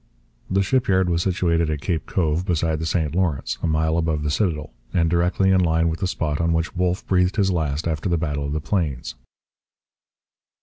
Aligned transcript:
The 0.49 0.63
shipyard 0.63 1.11
was 1.11 1.21
situated 1.21 1.69
at 1.69 1.81
Cape 1.81 2.07
Cove 2.07 2.43
beside 2.43 2.79
the 2.79 2.87
St 2.87 3.13
Lawrence, 3.13 3.59
a 3.61 3.67
mile 3.67 3.99
above 3.99 4.23
the 4.23 4.31
citadel, 4.31 4.73
and 4.91 5.07
directly 5.11 5.51
in 5.51 5.61
line 5.61 5.89
with 5.89 5.99
the 5.99 6.07
spot 6.07 6.41
on 6.41 6.53
which 6.53 6.75
Wolfe 6.75 7.05
breathed 7.05 7.35
his 7.35 7.51
last 7.51 7.87
after 7.87 8.09
the 8.09 8.17
Battle 8.17 8.47
of 8.47 8.53
the 8.53 8.61
Plains. 8.61 9.13